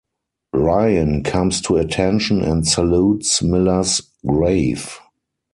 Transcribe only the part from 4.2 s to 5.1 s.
grave.